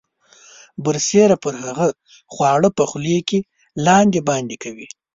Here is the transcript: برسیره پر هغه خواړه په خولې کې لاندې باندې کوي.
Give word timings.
برسیره 0.83 1.35
پر 1.43 1.53
هغه 1.63 1.87
خواړه 2.33 2.69
په 2.77 2.83
خولې 2.89 3.19
کې 3.29 3.39
لاندې 3.85 4.19
باندې 4.29 4.55
کوي. 4.63 4.87